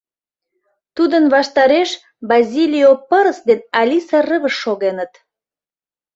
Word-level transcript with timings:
Тудын 0.95 1.23
ваштареш 1.33 1.89
Базилио 2.29 2.91
пырыс 3.09 3.39
ден 3.47 3.59
Алиса 3.79 4.19
рывыж 4.29 4.55
шогеныт. 4.63 5.13